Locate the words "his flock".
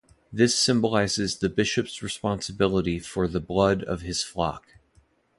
4.01-4.77